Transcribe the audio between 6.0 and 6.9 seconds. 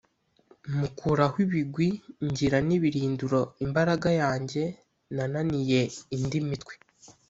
indi mitwe.